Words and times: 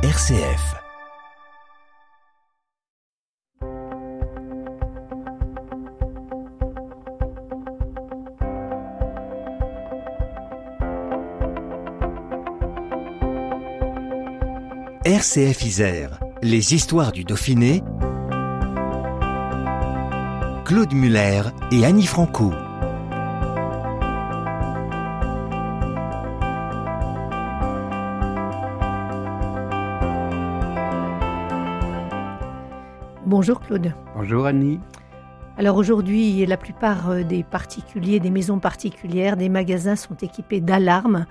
RCF. 0.00 0.76
RCF 15.04 15.64
Isère, 15.64 16.20
les 16.42 16.74
histoires 16.74 17.10
du 17.10 17.24
Dauphiné. 17.24 17.82
Claude 20.64 20.92
Muller 20.92 21.42
et 21.72 21.84
Annie 21.84 22.06
Franco. 22.06 22.52
Bonjour 33.38 33.60
Claude. 33.60 33.94
Bonjour 34.16 34.46
Annie. 34.46 34.80
Alors 35.56 35.76
aujourd'hui, 35.76 36.44
la 36.44 36.56
plupart 36.56 37.08
euh, 37.08 37.22
des 37.22 37.44
particuliers, 37.44 38.18
des 38.18 38.30
maisons 38.30 38.58
particulières, 38.58 39.36
des 39.36 39.48
magasins 39.48 39.94
sont 39.94 40.16
équipés 40.16 40.60
d'alarmes, 40.60 41.24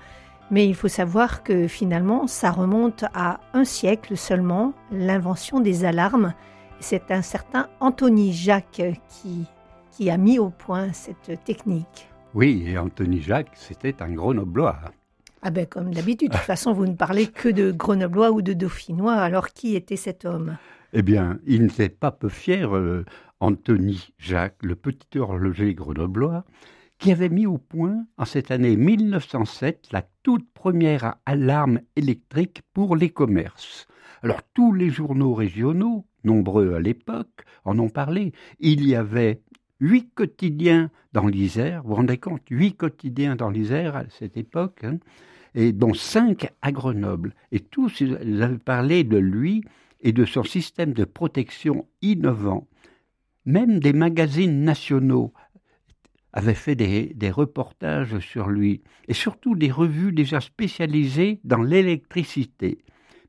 mais 0.50 0.66
il 0.66 0.74
faut 0.74 0.88
savoir 0.88 1.42
que 1.42 1.68
finalement, 1.68 2.26
ça 2.26 2.50
remonte 2.50 3.04
à 3.12 3.40
un 3.52 3.66
siècle 3.66 4.16
seulement, 4.16 4.72
l'invention 4.90 5.60
des 5.60 5.84
alarmes. 5.84 6.32
C'est 6.80 7.10
un 7.10 7.20
certain 7.20 7.68
Anthony 7.78 8.32
Jacques 8.32 8.80
qui, 9.10 9.44
qui 9.90 10.08
a 10.08 10.16
mis 10.16 10.38
au 10.38 10.48
point 10.48 10.94
cette 10.94 11.44
technique. 11.44 12.08
Oui, 12.32 12.64
et 12.66 12.78
Anthony 12.78 13.20
Jacques, 13.20 13.52
c'était 13.52 14.02
un 14.02 14.12
grenoblois. 14.12 14.78
Ah 15.42 15.50
ben 15.50 15.66
comme 15.66 15.92
d'habitude, 15.92 16.30
de 16.30 16.36
toute 16.36 16.46
façon, 16.46 16.72
vous 16.72 16.86
ne 16.86 16.96
parlez 16.96 17.26
que 17.26 17.50
de 17.50 17.70
grenoblois 17.70 18.30
ou 18.30 18.40
de 18.40 18.54
dauphinois, 18.54 19.16
alors 19.16 19.50
qui 19.50 19.76
était 19.76 19.96
cet 19.96 20.24
homme? 20.24 20.56
Eh 20.92 21.02
bien, 21.02 21.38
il 21.46 21.62
n'était 21.62 21.88
pas 21.88 22.10
peu 22.10 22.28
fier, 22.28 22.74
euh, 22.74 23.04
Anthony 23.40 24.08
Jacques, 24.18 24.62
le 24.62 24.74
petit 24.74 25.18
horloger 25.18 25.74
grenoblois, 25.74 26.44
qui 26.98 27.12
avait 27.12 27.28
mis 27.28 27.46
au 27.46 27.58
point 27.58 28.06
en 28.16 28.24
cette 28.24 28.50
année 28.50 28.76
1907 28.76 29.88
la 29.92 30.02
toute 30.22 30.50
première 30.52 31.16
alarme 31.26 31.80
électrique 31.94 32.62
pour 32.72 32.96
les 32.96 33.10
commerces. 33.10 33.86
Alors 34.22 34.42
tous 34.54 34.72
les 34.72 34.90
journaux 34.90 35.34
régionaux, 35.34 36.06
nombreux 36.24 36.74
à 36.74 36.80
l'époque, 36.80 37.44
en 37.64 37.78
ont 37.78 37.88
parlé. 37.88 38.32
Il 38.58 38.84
y 38.84 38.96
avait 38.96 39.40
huit 39.80 40.10
quotidiens 40.14 40.90
dans 41.12 41.26
l'Isère, 41.26 41.82
vous 41.82 41.90
vous 41.90 41.94
rendez 41.94 42.18
compte, 42.18 42.42
huit 42.50 42.74
quotidiens 42.74 43.36
dans 43.36 43.50
l'Isère 43.50 43.94
à 43.94 44.04
cette 44.08 44.36
époque, 44.36 44.82
hein, 44.82 44.98
et 45.54 45.72
dont 45.72 45.94
cinq 45.94 46.52
à 46.62 46.72
Grenoble. 46.72 47.34
Et 47.52 47.60
tous 47.60 48.00
ils 48.00 48.42
avaient 48.42 48.58
parlé 48.58 49.04
de 49.04 49.18
lui 49.18 49.62
et 50.00 50.12
de 50.12 50.24
son 50.24 50.42
système 50.42 50.92
de 50.92 51.04
protection 51.04 51.86
innovant. 52.02 52.68
Même 53.44 53.80
des 53.80 53.92
magazines 53.92 54.62
nationaux 54.62 55.32
avaient 56.32 56.54
fait 56.54 56.74
des, 56.74 57.30
reportages 57.30 58.18
sur 58.20 58.48
lui, 58.48 58.82
et 59.08 59.14
surtout 59.14 59.56
des 59.56 59.70
revues 59.70 60.12
déjà 60.12 60.40
spécialisées 60.40 61.40
dans 61.44 61.62
l'électricité. 61.62 62.78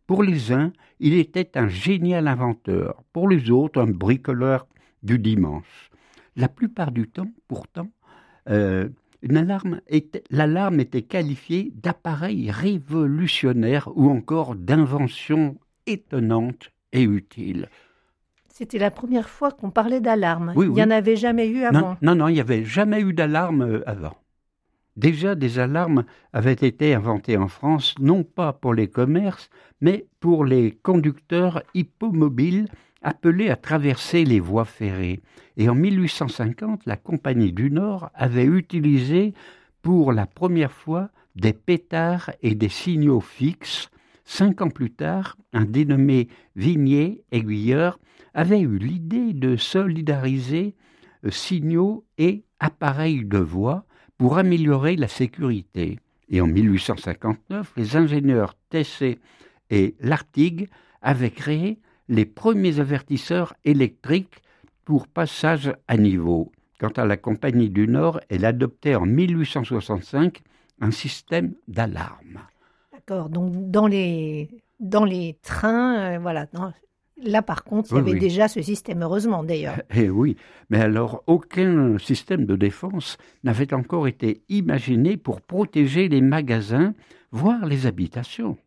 Pour 0.05 0.23
les 0.23 0.51
uns, 0.51 0.73
il 0.99 1.13
était 1.13 1.57
un 1.57 1.67
génial 1.67 2.27
inventeur, 2.27 3.03
pour 3.13 3.29
les 3.29 3.49
autres, 3.51 3.81
un 3.81 3.89
bricoleur 3.89 4.67
du 5.01 5.17
dimanche. 5.17 5.89
La 6.35 6.49
plupart 6.49 6.91
du 6.91 7.07
temps, 7.07 7.31
pourtant, 7.47 7.89
euh, 8.49 8.89
l'alarme 9.21 10.79
était 10.79 11.01
qualifiée 11.01 11.71
d'appareil 11.75 12.51
révolutionnaire 12.51 13.89
ou 13.95 14.09
encore 14.09 14.55
d'invention 14.55 15.57
étonnante 15.89 16.71
et 16.91 17.03
utile. 17.03 17.69
C'était 18.47 18.79
la 18.79 18.91
première 18.91 19.29
fois 19.29 19.51
qu'on 19.51 19.71
parlait 19.71 20.01
d'alarme. 20.01 20.53
il 20.57 20.71
n'y 20.71 20.83
en 20.83 20.91
avait 20.91 21.15
jamais 21.15 21.47
eu 21.47 21.63
avant. 21.63 21.97
Non, 22.01 22.15
non, 22.15 22.27
il 22.27 22.33
n'y 22.33 22.41
avait 22.41 22.65
jamais 22.65 23.01
eu 23.01 23.13
d'alarme 23.13 23.61
euh, 23.61 23.89
avant. 23.89 24.15
Déjà, 24.97 25.33
des 25.35 25.59
alarmes 25.59 26.03
avaient 26.33 26.51
été 26.51 26.93
inventées 26.93 27.37
en 27.37 27.47
France, 27.47 27.95
non 27.99 28.23
pas 28.23 28.51
pour 28.51 28.73
les 28.73 28.89
commerces, 28.89 29.49
mais 29.79 30.07
pour 30.19 30.43
les 30.43 30.71
conducteurs 30.71 31.63
hippomobiles 31.73 32.67
appelés 33.01 33.49
à 33.49 33.55
traverser 33.55 34.25
les 34.25 34.41
voies 34.41 34.65
ferrées. 34.65 35.21
Et 35.55 35.69
en 35.69 35.75
1850, 35.75 36.85
la 36.85 36.97
Compagnie 36.97 37.53
du 37.53 37.71
Nord 37.71 38.09
avait 38.13 38.43
utilisé 38.43 39.33
pour 39.81 40.11
la 40.11 40.25
première 40.25 40.73
fois 40.73 41.09
des 41.35 41.53
pétards 41.53 42.31
et 42.41 42.55
des 42.55 42.67
signaux 42.67 43.21
fixes 43.21 43.89
Cinq 44.31 44.61
ans 44.61 44.69
plus 44.69 44.91
tard, 44.91 45.37
un 45.53 45.65
dénommé 45.65 46.27
Vignier, 46.55 47.23
aiguilleur, 47.31 47.99
avait 48.35 48.59
eu 48.59 48.77
l'idée 48.77 49.33
de 49.33 49.55
solidariser 49.55 50.75
euh, 51.25 51.31
signaux 51.31 52.05
et 52.19 52.43
appareils 52.59 53.25
de 53.25 53.39
voix 53.39 53.85
pour 54.19 54.37
améliorer 54.37 54.97
la 54.97 55.07
sécurité. 55.07 55.97
Et 56.29 56.41
en 56.41 56.45
1859, 56.45 57.73
les 57.75 57.95
ingénieurs 57.95 58.55
Tessé 58.69 59.17
et 59.71 59.95
Lartigue 59.99 60.69
avaient 61.01 61.31
créé 61.31 61.79
les 62.07 62.25
premiers 62.25 62.79
avertisseurs 62.79 63.55
électriques 63.65 64.43
pour 64.85 65.07
passage 65.07 65.73
à 65.87 65.97
niveau. 65.97 66.51
Quant 66.79 66.93
à 66.97 67.05
la 67.07 67.17
Compagnie 67.17 67.71
du 67.71 67.87
Nord, 67.87 68.19
elle 68.29 68.45
adoptait 68.45 68.93
en 68.93 69.07
1865 69.07 70.43
un 70.81 70.91
système 70.91 71.55
d'alarme. 71.67 72.41
Donc 73.09 73.71
dans 73.71 73.87
les, 73.87 74.49
dans 74.79 75.05
les 75.05 75.37
trains, 75.41 76.15
euh, 76.15 76.19
voilà. 76.19 76.47
là, 77.21 77.41
par 77.41 77.63
contre, 77.63 77.89
il 77.91 77.97
y 77.97 77.99
avait 77.99 78.19
déjà 78.19 78.47
ce 78.47 78.61
système, 78.61 79.01
heureusement 79.01 79.43
d'ailleurs. 79.43 79.81
Eh 79.95 80.09
oui, 80.09 80.37
mais 80.69 80.79
alors 80.79 81.23
aucun 81.27 81.97
système 81.97 82.45
de 82.45 82.55
défense 82.55 83.17
n'avait 83.43 83.73
encore 83.73 84.07
été 84.07 84.43
imaginé 84.49 85.17
pour 85.17 85.41
protéger 85.41 86.07
les 86.07 86.21
magasins, 86.21 86.93
voire 87.31 87.65
les 87.65 87.85
habitations. 87.87 88.57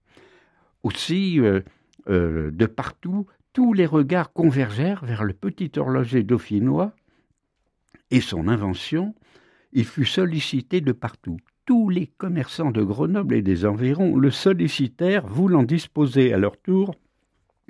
Aussi, 0.83 1.41
euh, 1.41 1.61
euh, 2.09 2.51
de 2.51 2.67
partout, 2.67 3.27
tous 3.53 3.73
les 3.73 3.87
regards 3.87 4.33
convergèrent 4.33 5.05
vers 5.05 5.25
le 5.25 5.35
petit 5.35 5.71
horloger 5.77 6.23
dauphinois 6.23 6.93
et 8.11 8.21
son 8.21 8.49
invention. 8.49 9.15
Il 9.73 9.85
fut 9.85 10.05
sollicité 10.05 10.81
de 10.81 10.93
partout 10.93 11.39
tous 11.65 11.89
les 11.89 12.07
commerçants 12.07 12.71
de 12.71 12.83
Grenoble 12.83 13.35
et 13.35 13.43
des 13.43 13.65
environs 13.67 14.17
le 14.17 14.31
sollicitèrent, 14.31 15.27
voulant 15.27 15.63
disposer 15.63 16.33
à 16.33 16.39
leur 16.39 16.61
tour, 16.61 16.95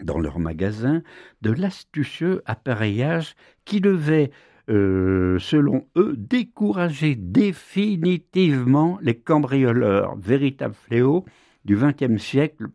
dans 0.03 0.19
leurs 0.19 0.38
magasins, 0.38 1.03
de 1.42 1.53
l'astucieux 1.53 2.42
appareillage 2.47 3.34
qui 3.64 3.80
devait, 3.80 4.30
euh, 4.70 5.38
selon 5.38 5.86
eux, 5.97 6.14
décourager 6.16 7.14
définitivement 7.14 8.98
les 9.03 9.14
cambrioleurs, 9.14 10.16
véritable 10.16 10.74
fléau 10.74 11.24
du 11.64 11.76
XXe 11.76 12.22
siècle 12.22 12.69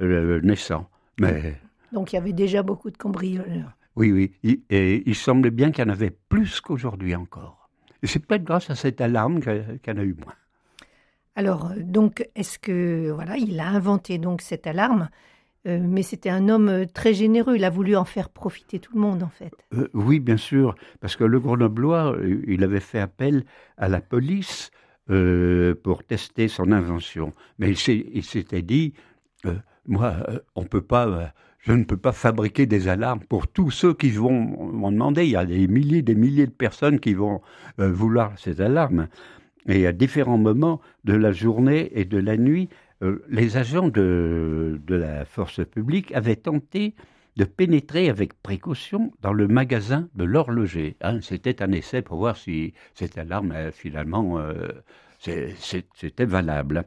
euh, 0.00 0.40
naissant. 0.42 0.88
Mais... 1.20 1.60
Donc 1.92 2.12
il 2.12 2.16
y 2.16 2.18
avait 2.18 2.32
déjà 2.32 2.62
beaucoup 2.62 2.90
de 2.90 2.96
cambrioleurs. 2.96 3.76
Oui, 3.94 4.12
oui, 4.12 4.60
et 4.68 5.02
il 5.06 5.14
semblait 5.14 5.50
bien 5.50 5.70
qu'il 5.70 5.84
y 5.84 5.88
en 5.88 5.90
avait 5.90 6.14
plus 6.28 6.60
qu'aujourd'hui 6.60 7.14
encore. 7.14 7.70
Et 8.02 8.06
c'est 8.06 8.18
peut-être 8.18 8.44
grâce 8.44 8.68
à 8.68 8.74
cette 8.74 9.00
alarme 9.00 9.40
qu'il 9.40 9.80
y 9.86 9.90
en 9.90 9.96
a 9.96 10.04
eu 10.04 10.14
moins. 10.14 10.34
Alors, 11.36 11.66
euh, 11.66 11.74
donc, 11.78 12.28
est-ce 12.34 12.58
que, 12.58 13.10
voilà, 13.10 13.36
il 13.36 13.60
a 13.60 13.68
inventé 13.68 14.18
donc 14.18 14.40
cette 14.40 14.66
alarme, 14.66 15.10
euh, 15.68 15.78
mais 15.80 16.02
c'était 16.02 16.30
un 16.30 16.48
homme 16.48 16.68
euh, 16.68 16.86
très 16.86 17.12
généreux, 17.12 17.56
il 17.56 17.64
a 17.64 17.70
voulu 17.70 17.94
en 17.94 18.06
faire 18.06 18.30
profiter 18.30 18.78
tout 18.78 18.94
le 18.94 19.00
monde, 19.00 19.22
en 19.22 19.28
fait. 19.28 19.52
oui, 19.92 20.18
bien 20.18 20.38
sûr, 20.38 20.74
parce 21.00 21.14
que 21.14 21.24
le 21.24 21.38
Grenoblois, 21.38 22.16
il 22.46 22.64
avait 22.64 22.80
fait 22.80 23.00
appel 23.00 23.44
à 23.76 23.88
la 23.88 24.00
police 24.00 24.70
pour 25.84 26.02
tester 26.02 26.48
son 26.48 26.72
invention. 26.72 27.32
Mais 27.60 27.70
il 27.70 28.24
s'était 28.24 28.62
dit, 28.62 28.92
moi, 29.86 30.16
on 30.56 30.64
peut 30.64 30.82
pas 30.82 31.32
je 31.60 31.72
ne 31.72 31.84
peux 31.84 31.96
pas 31.96 32.12
fabriquer 32.12 32.66
des 32.66 32.88
alarmes 32.88 33.20
pour 33.20 33.46
tous 33.48 33.70
ceux 33.70 33.94
qui 33.94 34.10
vont 34.10 34.32
m'en 34.72 34.90
demander. 34.90 35.24
Il 35.24 35.30
y 35.30 35.36
a 35.36 35.44
des 35.44 35.68
milliers, 35.68 36.02
des 36.02 36.14
milliers 36.16 36.46
de 36.46 36.52
personnes 36.52 36.98
qui 36.98 37.14
vont 37.14 37.40
vouloir 37.78 38.36
ces 38.36 38.60
alarmes. 38.60 39.06
Et 39.68 39.86
à 39.86 39.92
différents 39.92 40.38
moments 40.38 40.80
de 41.04 41.14
la 41.14 41.32
journée 41.32 41.90
et 41.98 42.04
de 42.04 42.18
la 42.18 42.36
nuit, 42.36 42.68
euh, 43.02 43.22
les 43.28 43.56
agents 43.56 43.88
de, 43.88 44.80
la 44.88 45.24
force 45.24 45.64
publique 45.64 46.12
avaient 46.12 46.36
tenté 46.36 46.94
de 47.36 47.44
pénétrer 47.44 48.08
avec 48.08 48.40
précaution 48.42 49.12
dans 49.20 49.32
le 49.32 49.46
magasin 49.46 50.08
de 50.14 50.24
l'horloger. 50.24 50.96
Hein, 51.02 51.20
c'était 51.20 51.62
un 51.62 51.72
essai 51.72 52.00
pour 52.00 52.18
voir 52.18 52.36
si 52.36 52.72
cette 52.94 53.18
alarme, 53.18 53.52
euh, 53.52 53.70
finalement, 53.72 54.38
euh, 54.38 54.68
c'était 55.18 56.24
valable. 56.24 56.86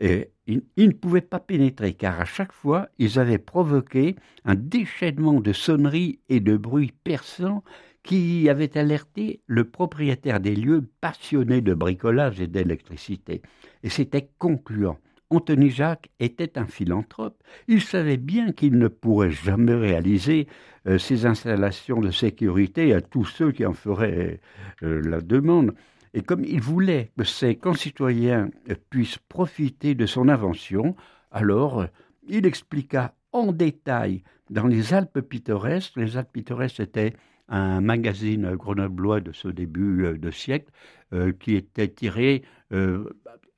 Et 0.00 0.30
ils, 0.46 0.62
ne 0.76 0.92
pouvaient 0.92 1.20
pas 1.20 1.38
pénétrer 1.38 1.92
car 1.94 2.20
à 2.20 2.24
chaque 2.24 2.52
fois, 2.52 2.88
ils 2.98 3.18
avaient 3.18 3.38
provoqué 3.38 4.16
un 4.44 4.56
déchaînement 4.56 5.40
de 5.40 5.52
sonneries 5.52 6.18
et 6.28 6.40
de 6.40 6.56
bruits 6.56 6.92
perçants 7.04 7.62
qui 8.04 8.48
avait 8.50 8.78
alerté 8.78 9.40
le 9.46 9.64
propriétaire 9.64 10.38
des 10.38 10.54
lieux 10.54 10.84
passionné 11.00 11.62
de 11.62 11.74
bricolage 11.74 12.40
et 12.40 12.46
d'électricité. 12.46 13.42
Et 13.82 13.88
c'était 13.88 14.28
concluant. 14.38 14.98
Anthony 15.30 15.70
Jacques 15.70 16.10
était 16.20 16.58
un 16.58 16.66
philanthrope. 16.66 17.42
Il 17.66 17.80
savait 17.80 18.18
bien 18.18 18.52
qu'il 18.52 18.78
ne 18.78 18.88
pourrait 18.88 19.30
jamais 19.30 19.74
réaliser 19.74 20.46
euh, 20.86 20.98
ces 20.98 21.24
installations 21.24 22.00
de 22.00 22.10
sécurité 22.10 22.92
à 22.92 23.00
tous 23.00 23.24
ceux 23.24 23.50
qui 23.50 23.64
en 23.64 23.72
feraient 23.72 24.38
euh, 24.82 25.00
la 25.02 25.20
demande. 25.22 25.74
Et 26.12 26.22
comme 26.22 26.44
il 26.44 26.60
voulait 26.60 27.10
que 27.18 27.24
ses 27.24 27.56
concitoyens 27.56 28.50
puissent 28.90 29.18
profiter 29.18 29.94
de 29.94 30.06
son 30.06 30.28
invention, 30.28 30.94
alors 31.32 31.86
il 32.28 32.46
expliqua 32.46 33.14
en 33.32 33.50
détail 33.50 34.22
dans 34.50 34.66
les 34.66 34.92
Alpes 34.94 35.20
pittoresques. 35.20 35.96
Les 35.96 36.16
Alpes 36.16 36.32
pittoresques 36.32 36.80
étaient 36.80 37.14
un 37.48 37.80
magazine 37.80 38.54
grenoblois 38.54 39.20
de 39.20 39.32
ce 39.32 39.48
début 39.48 40.04
euh, 40.04 40.18
de 40.18 40.30
siècle 40.30 40.70
euh, 41.12 41.32
qui 41.32 41.54
était 41.54 41.88
tiré 41.88 42.42
euh, 42.72 43.10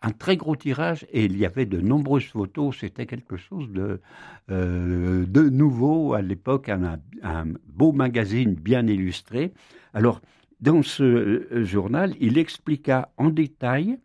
un 0.02 0.10
très 0.10 0.36
gros 0.36 0.56
tirage 0.56 1.06
et 1.10 1.24
il 1.24 1.36
y 1.36 1.46
avait 1.46 1.66
de 1.66 1.80
nombreuses 1.80 2.26
photos. 2.26 2.76
C'était 2.80 3.06
quelque 3.06 3.36
chose 3.36 3.70
de, 3.70 4.00
de 4.48 5.48
nouveau 5.48 6.12
à 6.12 6.22
l'époque, 6.22 6.68
un, 6.68 7.00
un, 7.22 7.44
beau 7.66 7.92
magazine 7.92 8.54
bien 8.54 8.86
illustré. 8.86 9.52
Alors, 9.94 10.20
dans 10.60 10.82
ce 10.82 11.46
journal, 11.64 12.14
il 12.20 12.38
expliqua 12.38 13.10
en 13.16 13.30
détail 13.30 13.98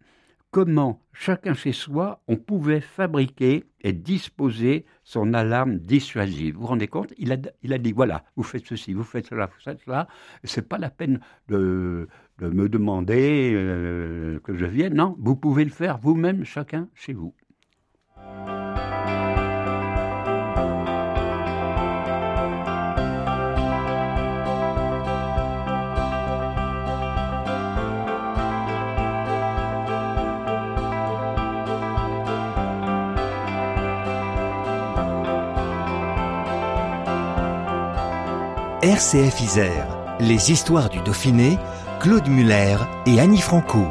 comment 0.51 1.01
chacun 1.13 1.53
chez 1.53 1.71
soi, 1.71 2.21
on 2.27 2.35
pouvait 2.35 2.81
fabriquer 2.81 3.65
et 3.81 3.93
disposer 3.93 4.85
son 5.03 5.33
alarme 5.33 5.77
dissuasive. 5.79 6.55
Vous 6.55 6.61
vous 6.61 6.67
rendez 6.67 6.87
compte? 6.87 7.13
Il 7.17 7.31
a, 7.31 7.77
dit, 7.77 7.91
voilà, 7.93 8.23
vous 8.35 8.43
faites 8.43 8.65
ceci, 8.65 8.93
vous 8.93 9.03
faites 9.03 9.27
cela, 9.27 9.47
vous 9.47 9.59
faites 9.59 9.79
cela. 9.85 10.07
Ce 10.43 10.59
n'est 10.59 10.65
pas 10.65 10.77
la 10.77 10.89
peine 10.89 11.19
de, 11.47 12.07
de 12.39 12.47
me 12.49 12.69
demander 12.69 13.53
euh, 13.55 14.39
que 14.41 14.55
je 14.55 14.65
vienne. 14.65 14.93
Non, 14.93 15.15
vous 15.19 15.35
pouvez 15.35 15.63
le 15.63 15.71
faire 15.71 15.97
vous-même, 15.97 16.43
chacun 16.43 16.89
chez 16.93 17.13
vous. 17.13 17.33
RCF 38.83 39.39
Isère, 39.41 40.17
les 40.19 40.51
histoires 40.51 40.89
du 40.89 40.99
Dauphiné, 41.01 41.59
Claude 41.99 42.27
Muller 42.27 42.77
et 43.05 43.19
Annie 43.19 43.39
Franco. 43.39 43.85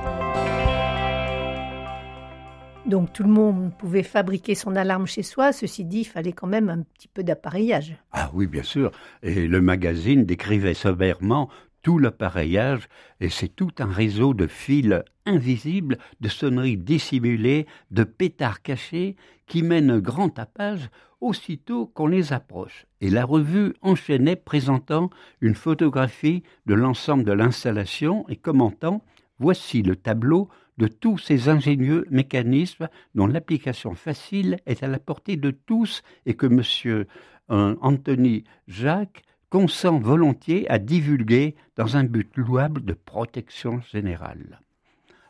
Donc 2.87 3.13
tout 3.13 3.23
le 3.23 3.29
monde 3.29 3.71
pouvait 3.79 4.03
fabriquer 4.03 4.57
son 4.57 4.75
alarme 4.75 5.07
chez 5.07 5.23
soi, 5.23 5.53
ceci 5.53 5.85
dit, 5.85 6.01
il 6.01 6.05
fallait 6.07 6.33
quand 6.33 6.49
même 6.49 6.69
un 6.69 6.83
petit 6.83 7.07
peu 7.07 7.23
d'appareillage. 7.23 7.95
Ah 8.11 8.33
oui, 8.35 8.49
bien 8.49 8.65
sûr. 8.65 8.91
Et 9.23 9.47
le 9.47 9.61
magazine 9.61 10.25
décrivait 10.25 10.75
sévèrement 10.75 11.49
tout 11.83 12.01
l'appareillage, 12.01 12.89
et 13.21 13.29
c'est 13.29 13.55
tout 13.55 13.71
un 13.79 13.93
réseau 13.93 14.35
de 14.35 14.49
fils 14.49 15.05
invisibles, 15.25 15.99
de 16.21 16.29
sonneries 16.29 16.77
dissimulées, 16.77 17.69
de 17.93 18.03
pétards 18.03 18.61
cachés, 18.61 19.15
qui 19.47 19.63
mènent 19.63 20.01
grand 20.01 20.31
tapage 20.31 20.91
aussitôt 21.21 21.87
qu'on 21.87 22.07
les 22.07 22.33
approche. 22.33 22.87
Et 23.01 23.11
la 23.11 23.25
revue 23.25 23.75
enchaînait 23.83 24.37
présentant 24.37 25.11
une 25.41 25.55
photographie 25.55 26.43
de 26.67 26.75
l'ensemble 26.75 27.25
de 27.25 27.33
l'installation 27.33 28.27
et 28.29 28.37
commentant 28.37 29.03
Voici 29.41 29.83
le 29.83 29.97
tableau 29.97 30.51
de 30.77 30.87
tous 30.87 31.17
ces 31.17 31.49
ingénieux 31.49 32.07
mécanismes 32.11 32.89
dont 33.15 33.27
l'application 33.27 33.95
facile 33.95 34.59
est 34.67 34.83
à 34.83 34.87
la 34.87 34.99
portée 34.99 35.37
de 35.37 35.51
tous 35.51 36.03
et 36.27 36.35
que 36.35 36.47
M. 36.47 37.07
Euh, 37.51 37.75
Anthony 37.81 38.45
Jacques 38.69 39.23
consent 39.49 39.99
volontiers 39.99 40.71
à 40.71 40.79
divulguer 40.79 41.57
dans 41.77 41.97
un 41.97 42.05
but 42.05 42.37
louable 42.37 42.85
de 42.85 42.93
protection 42.93 43.81
générale. 43.81 44.61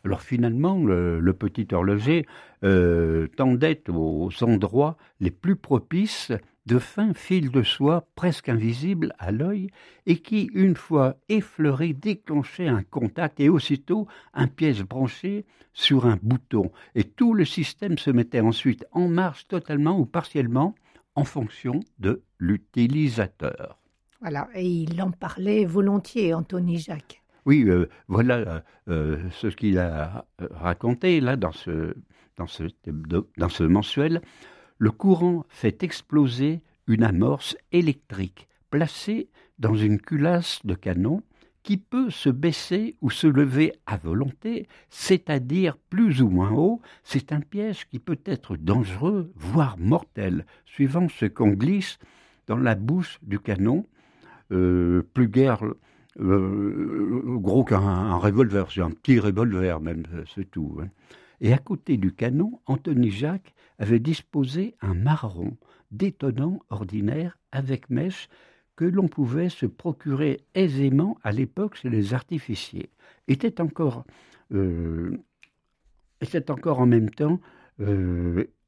Alors 0.04 0.22
finalement, 0.22 0.82
le, 0.84 1.32
petit 1.32 1.68
horloger 1.72 2.26
euh, 2.64 3.28
tendait 3.36 3.82
aux 3.88 4.30
endroits 4.42 4.96
les 5.20 5.30
plus 5.30 5.56
propices 5.56 6.32
de 6.66 6.78
fins 6.78 7.14
fils 7.14 7.50
de 7.50 7.62
soie 7.62 8.06
presque 8.14 8.48
invisibles 8.48 9.14
à 9.18 9.32
l'œil 9.32 9.70
et 10.06 10.18
qui, 10.18 10.50
une 10.54 10.76
fois 10.76 11.16
effleurés, 11.28 11.94
déclenchaient 11.94 12.68
un 12.68 12.82
contact 12.82 13.40
et 13.40 13.48
aussitôt 13.48 14.06
un 14.34 14.46
piège 14.46 14.84
branché 14.84 15.46
sur 15.72 16.06
un 16.06 16.18
bouton. 16.22 16.70
Et 16.94 17.04
tout 17.04 17.34
le 17.34 17.44
système 17.44 17.98
se 17.98 18.10
mettait 18.10 18.40
ensuite 18.40 18.84
en 18.92 19.08
marche 19.08 19.48
totalement 19.48 19.98
ou 19.98 20.06
partiellement 20.06 20.74
en 21.14 21.24
fonction 21.24 21.80
de 21.98 22.22
l'utilisateur. 22.38 23.78
Voilà, 24.20 24.48
et 24.54 24.66
il 24.66 25.00
en 25.02 25.10
parlait 25.10 25.64
volontiers, 25.64 26.34
Anthony 26.34 26.78
Jacques. 26.78 27.19
Oui, 27.46 27.64
euh, 27.66 27.88
voilà 28.08 28.34
euh, 28.36 28.60
euh, 28.88 29.30
ce 29.30 29.48
qu'il 29.48 29.78
a 29.78 30.26
raconté 30.50 31.20
là 31.20 31.36
dans 31.36 31.52
ce, 31.52 31.94
mensuel. 33.62 34.20
Le 34.78 34.90
courant 34.90 35.44
fait 35.48 35.82
exploser 35.82 36.62
une 36.86 37.02
amorce 37.02 37.56
électrique 37.72 38.48
placée 38.70 39.28
dans 39.58 39.74
une 39.74 40.00
culasse 40.00 40.60
de 40.64 40.74
canon 40.74 41.22
qui 41.62 41.76
peut 41.76 42.08
se 42.08 42.30
baisser 42.30 42.96
ou 43.02 43.10
se 43.10 43.26
lever 43.26 43.74
à 43.84 43.98
volonté, 43.98 44.66
c'est-à-dire 44.88 45.76
plus 45.76 46.22
ou 46.22 46.30
moins 46.30 46.52
haut. 46.52 46.80
C'est 47.04 47.32
un 47.32 47.40
piège 47.40 47.86
qui 47.88 47.98
peut 47.98 48.20
être 48.24 48.56
dangereux, 48.56 49.30
voire 49.36 49.76
mortel, 49.78 50.46
suivant 50.64 51.08
ce 51.08 51.26
qu'on 51.26 51.50
glisse 51.50 51.98
dans 52.46 52.56
la 52.56 52.74
bouche 52.74 53.18
du 53.22 53.38
canon 53.38 53.84
plus 54.48 55.28
guère 55.28 55.62
euh, 56.20 57.22
gros 57.38 57.64
qu'un 57.64 58.16
revolver, 58.16 58.70
c'est 58.70 58.82
un 58.82 58.90
petit 58.90 59.18
revolver 59.18 59.80
même, 59.80 60.04
c'est 60.34 60.50
tout. 60.50 60.78
Hein. 60.82 60.88
Et 61.40 61.52
à 61.52 61.58
côté 61.58 61.96
du 61.96 62.12
canon, 62.12 62.60
Anthony 62.66 63.10
Jacques 63.10 63.54
avait 63.78 63.98
disposé 63.98 64.74
un 64.82 64.94
marron 64.94 65.56
détonnant 65.90 66.60
ordinaire 66.68 67.38
avec 67.50 67.88
mèche 67.88 68.28
que 68.76 68.84
l'on 68.84 69.08
pouvait 69.08 69.48
se 69.48 69.66
procurer 69.66 70.40
aisément 70.54 71.18
à 71.22 71.32
l'époque 71.32 71.76
chez 71.76 71.88
les 71.88 72.12
artificiers. 72.12 72.90
Était 73.26 73.60
encore, 73.60 74.04
euh, 74.52 75.16
était 76.20 76.50
encore 76.50 76.80
en 76.80 76.86
même 76.86 77.10
temps 77.10 77.40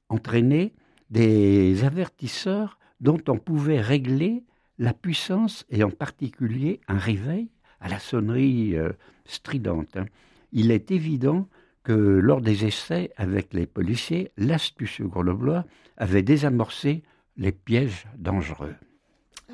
entraîné 0.09 0.73
des 1.11 1.85
avertisseurs 1.85 2.79
dont 3.01 3.21
on 3.29 3.37
pouvait 3.37 3.81
régler 3.81 4.43
la 4.83 4.93
puissance 4.93 5.65
et 5.71 5.85
en 5.85 5.91
particulier 5.91 6.81
un 6.89 6.99
réveil 6.99 7.49
à 7.81 7.89
la 7.89 8.01
sonnerie 8.01 8.77
euh, 8.77 8.91
stridente. 9.25 9.97
Hein. 9.97 10.07
Il 10.53 10.73
est 10.73 10.91
évident 10.91 11.49
que 11.85 11.93
lors 11.93 12.41
des 12.41 12.65
essais 12.65 13.11
avec 13.17 13.55
les 13.55 13.67
policiers, 13.67 14.33
l'astucieux 14.37 15.07
grenoblois 15.07 15.65
avait 15.97 16.23
désamorcé 16.23 17.03
les 17.37 17.53
pièges 17.53 18.07
dangereux. 18.19 18.75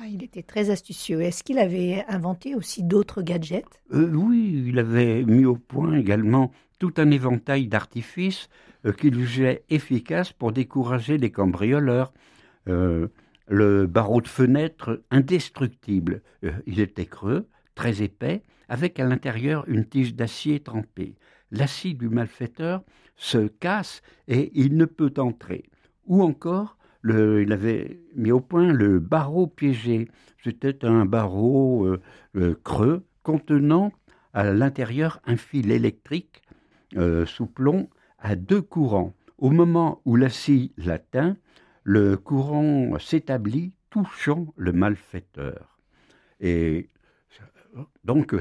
Ah, 0.01 0.07
il 0.07 0.23
était 0.23 0.43
très 0.43 0.71
astucieux. 0.71 1.21
Est-ce 1.21 1.43
qu'il 1.43 1.59
avait 1.59 2.03
inventé 2.07 2.55
aussi 2.55 2.83
d'autres 2.83 3.21
gadgets? 3.21 3.81
Euh, 3.93 4.11
Oui, 4.11 4.63
il 4.67 4.79
avait 4.79 5.23
mis 5.23 5.45
au 5.45 5.57
point 5.57 5.93
également 5.95 6.51
tout 6.79 6.93
un 6.97 7.11
éventail 7.11 7.67
d'artifices 7.67 8.49
euh, 8.85 8.93
qu'il 8.93 9.13
jugeait 9.13 9.63
efficaces 9.69 10.33
pour 10.33 10.53
décourager 10.53 11.19
les 11.19 11.29
cambrioleurs 11.29 12.13
le 13.49 13.87
barreau 13.87 14.21
de 14.21 14.27
fenêtre 14.27 15.01
indestructible. 15.11 16.21
Euh, 16.43 16.51
il 16.65 16.79
était 16.79 17.07
creux, 17.07 17.47
très 17.75 18.01
épais, 18.01 18.43
avec 18.69 18.99
à 18.99 19.05
l'intérieur 19.05 19.65
une 19.67 19.85
tige 19.85 20.15
d'acier 20.15 20.59
trempée. 20.59 21.15
L'acier 21.51 21.95
du 21.95 22.09
malfaiteur 22.09 22.83
se 23.15 23.47
casse 23.47 24.01
et 24.27 24.51
il 24.53 24.77
ne 24.77 24.85
peut 24.85 25.13
entrer. 25.17 25.63
Ou 26.05 26.21
encore, 26.21 26.77
il 27.03 27.51
avait 27.51 27.99
mis 28.15 28.31
au 28.31 28.39
point 28.39 28.71
le 28.71 28.99
barreau 28.99 29.47
piégé. 29.47 30.07
C'était 30.43 30.85
un 30.85 31.05
barreau 31.05 31.85
euh, 31.85 32.01
euh, 32.35 32.55
creux 32.63 33.03
contenant 33.23 33.91
à 34.33 34.51
l'intérieur 34.53 35.21
un 35.25 35.37
fil 35.37 35.71
électrique 35.71 36.43
sous 37.25 37.45
plomb 37.45 37.87
à 38.17 38.35
deux 38.35 38.61
courants. 38.61 39.13
Au 39.37 39.51
moment 39.51 40.01
où 40.05 40.15
l'acier 40.15 40.71
l'atteint, 40.77 41.37
le 41.89 42.17
courant 42.17 42.99
s'établit 42.99 43.73
touchant 43.89 44.53
le 44.57 44.71
malfaiteur. 44.71 45.79
Et 46.39 46.87
donc, 48.03 48.35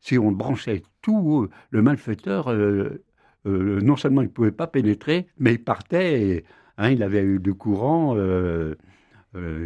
si, 0.00 0.18
on 0.18 0.32
branchait 0.32 0.82
tout, 1.02 1.46
le 1.68 1.82
malfaiteur, 1.82 2.48
euh, 2.48 3.04
euh, 3.44 3.80
non 3.82 3.96
seulement 3.96 4.22
il 4.22 4.28
ne 4.28 4.30
pouvait 4.30 4.50
pas 4.50 4.66
pénétrer, 4.66 5.26
mais 5.38 5.52
il 5.52 5.62
partait, 5.62 6.44
hein, 6.78 6.88
il 6.88 7.02
avait 7.02 7.22
eu 7.22 7.38
du 7.38 7.52
courant 7.52 8.14
euh, 8.16 8.74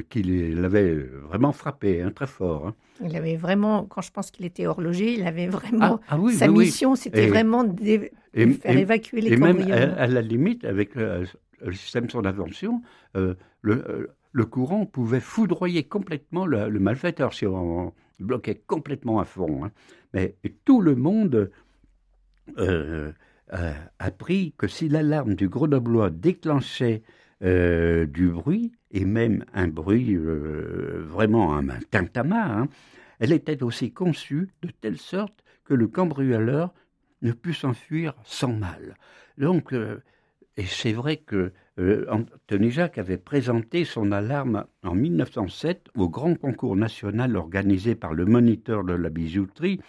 qui 0.08 0.24
l'avait 0.24 0.96
vraiment 1.28 1.52
frappé, 1.52 2.02
hein, 2.02 2.10
très 2.10 2.26
fort. 2.26 2.66
Hein. 2.66 2.74
Il 3.00 3.14
avait 3.14 3.36
vraiment, 3.36 3.84
quand 3.84 4.00
je 4.00 4.10
pense 4.10 4.32
qu'il 4.32 4.44
était 4.44 4.66
horloger, 4.66 5.14
il 5.14 5.24
avait 5.24 5.46
vraiment, 5.46 6.00
ah, 6.08 6.18
ah 6.18 6.32
sa 6.32 6.48
mission, 6.48 6.96
c'était 6.96 7.28
vraiment 7.28 7.62
de 7.62 8.10
faire 8.34 8.76
évacuer 8.76 9.20
les 9.20 9.34
Et 9.34 9.36
même 9.36 9.60
à, 9.70 10.08
la 10.08 10.20
limite, 10.20 10.64
avec 10.64 10.96
le 11.64 11.72
système, 11.72 12.08
son 12.10 12.24
invention, 12.24 12.82
le, 13.14 13.34
le, 14.32 14.44
courant 14.46 14.86
pouvait 14.86 15.20
foudroyer 15.20 15.84
complètement 15.84 16.46
le, 16.46 16.68
malfaiteur 16.78 17.34
si 17.34 17.46
on, 17.46 17.92
bloquait 18.18 18.62
complètement 18.66 19.20
à 19.20 19.24
fond. 19.24 19.64
Hein. 19.64 19.70
Mais 20.12 20.36
tout 20.64 20.80
le 20.80 20.94
monde 20.94 21.50
a 22.56 23.72
appris 23.98 24.54
que 24.56 24.66
si 24.66 24.88
l'alarme 24.88 25.34
du 25.34 25.48
grenoblois 25.48 26.10
déclenchait 26.10 27.02
euh, 27.42 28.04
du 28.04 28.28
bruit, 28.28 28.72
et 28.90 29.06
même 29.06 29.46
un 29.54 29.66
bruit 29.66 30.14
euh, 30.14 31.02
vraiment 31.06 31.56
un, 31.56 31.64
tintamarre, 31.90 32.50
hein, 32.50 32.68
elle 33.18 33.32
était 33.32 33.62
aussi 33.62 33.92
conçue 33.92 34.50
de 34.60 34.68
telle 34.68 34.98
sorte 34.98 35.42
que 35.64 35.72
le 35.72 35.86
cambrioleur 35.86 36.74
ne 37.22 37.32
put 37.32 37.54
s'enfuir 37.54 38.14
sans 38.24 38.52
mal. 38.52 38.94
Donc, 39.38 39.72
euh, 39.72 40.02
et 40.56 40.66
c'est 40.66 40.92
vrai 40.92 41.16
que 41.16 41.52
Anthony 41.78 42.70
Jacques 42.70 42.98
avait 42.98 43.16
présenté 43.16 43.84
son 43.84 44.12
alarme 44.12 44.66
en 44.82 44.94
1907 44.94 45.88
au 45.96 46.10
grand 46.10 46.34
concours 46.34 46.76
national 46.76 47.36
organisé 47.36 47.94
par 47.94 48.12
le 48.12 48.26
moniteur 48.26 48.84
de 48.84 48.92
la 48.92 49.08
bijouterie, 49.08 49.80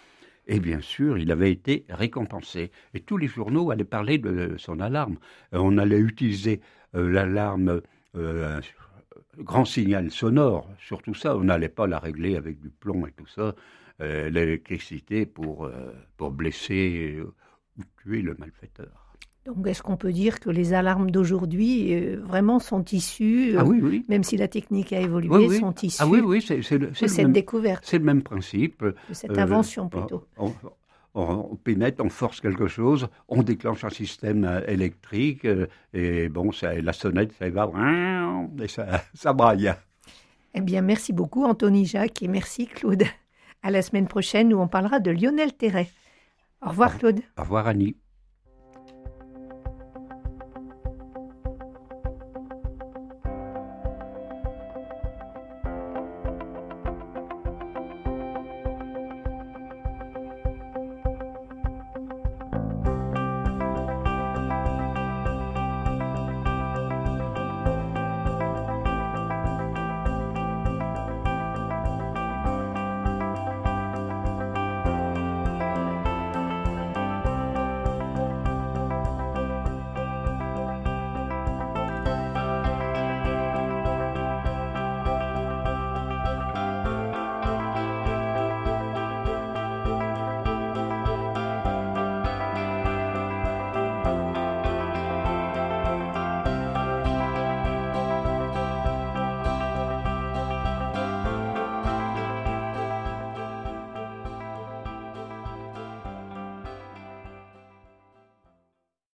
et 0.46 0.60
bien 0.60 0.80
sûr, 0.80 1.18
il 1.18 1.30
avait 1.30 1.52
été 1.52 1.84
récompensé. 1.88 2.72
Et 2.94 3.00
tous 3.00 3.16
les 3.16 3.28
journaux 3.28 3.70
allaient 3.70 3.84
parler 3.84 4.18
de 4.18 4.56
son 4.58 4.80
alarme. 4.80 5.18
Euh, 5.54 5.58
on 5.58 5.78
allait 5.78 5.98
utiliser 5.98 6.60
euh, 6.94 7.08
l'alarme 7.10 7.80
euh, 8.16 8.60
grand 9.38 9.64
signal 9.64 10.10
sonore, 10.10 10.68
surtout 10.78 11.14
ça. 11.14 11.36
On 11.36 11.44
n'allait 11.44 11.68
pas 11.68 11.86
la 11.86 11.98
régler 11.98 12.36
avec 12.36 12.60
du 12.60 12.70
plomb 12.70 13.06
et 13.06 13.12
tout 13.12 13.26
ça. 13.26 13.54
L'électricité 14.00 15.26
pour, 15.26 15.70
pour 16.16 16.32
blesser 16.32 17.22
ou 17.78 17.82
tuer 18.02 18.20
le 18.20 18.34
malfaiteur. 18.36 19.11
Donc, 19.44 19.66
est-ce 19.66 19.82
qu'on 19.82 19.96
peut 19.96 20.12
dire 20.12 20.38
que 20.38 20.50
les 20.50 20.72
alarmes 20.72 21.10
d'aujourd'hui 21.10 21.94
euh, 21.94 22.20
vraiment 22.22 22.60
sont 22.60 22.84
issues, 22.84 23.56
ah 23.58 23.64
même 24.08 24.22
si 24.22 24.36
la 24.36 24.46
technique 24.46 24.92
a 24.92 25.00
évolué, 25.00 25.58
sont 25.58 25.74
issues 25.82 26.00
ah 26.00 26.06
oui, 26.06 26.20
oui, 26.20 26.40
c'est, 26.40 26.78
de 26.78 26.90
cette 26.94 27.32
découverte 27.32 27.82
C'est 27.84 27.98
le 27.98 28.04
même 28.04 28.22
principe. 28.22 28.84
De 28.84 28.94
cette 29.10 29.36
invention, 29.36 29.86
euh, 29.86 29.98
plutôt. 29.98 30.24
On, 30.36 30.52
on, 31.14 31.56
pénètre, 31.56 32.04
on 32.04 32.08
force 32.08 32.40
quelque 32.40 32.68
chose, 32.68 33.08
on 33.28 33.42
déclenche 33.42 33.82
un 33.84 33.90
système 33.90 34.44
euh, 34.44 34.60
électrique, 34.68 35.46
et 35.92 36.28
bon, 36.28 36.52
ça, 36.52 36.74
la 36.74 36.92
sonnette, 36.92 37.32
ça 37.36 37.50
va, 37.50 37.68
et 38.62 38.68
ça, 38.68 39.02
ça 39.14 39.32
braille. 39.32 39.74
Eh 40.54 40.60
bien, 40.60 40.82
merci 40.82 41.12
beaucoup, 41.12 41.44
Anthony 41.44 41.84
Jacques, 41.84 42.22
et 42.22 42.28
merci, 42.28 42.68
Claude. 42.68 43.04
À 43.64 43.72
la 43.72 43.82
semaine 43.82 44.06
prochaine, 44.06 44.54
où 44.54 44.60
on 44.60 44.68
parlera 44.68 45.00
de 45.00 45.10
Lionel 45.10 45.52
Terret. 45.52 45.88
Au 46.64 46.68
revoir, 46.68 46.96
Claude. 46.98 47.20
Au 47.36 47.42
revoir, 47.42 47.66
Annie. 47.66 47.96